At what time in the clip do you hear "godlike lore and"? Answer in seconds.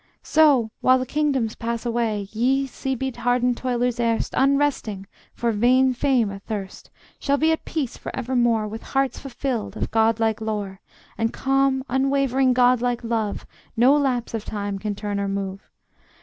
9.91-11.31